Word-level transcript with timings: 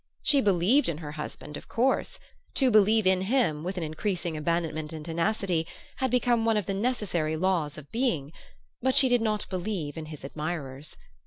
She 0.23 0.41
believed 0.41 0.89
in 0.89 0.97
her 0.97 1.11
husband, 1.11 1.57
of 1.57 1.67
course; 1.67 2.17
to 2.55 2.71
believe 2.71 3.05
in 3.05 3.21
him, 3.21 3.63
with 3.63 3.77
an 3.77 3.83
increasing 3.83 4.35
abandonment 4.35 4.91
and 4.93 5.05
tenacity, 5.05 5.67
had 5.97 6.09
become 6.09 6.43
one 6.43 6.57
of 6.57 6.65
the 6.65 6.73
necessary 6.73 7.37
laws 7.37 7.77
of 7.77 7.91
being; 7.91 8.31
but 8.81 8.95
she 8.95 9.09
did 9.09 9.21
not 9.21 9.47
believe 9.51 9.97
in 9.99 10.07
his 10.07 10.23
admirers. 10.25 10.97